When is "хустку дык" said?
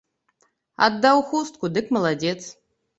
1.29-1.85